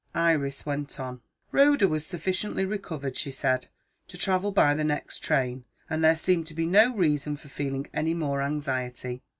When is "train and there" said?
5.19-6.15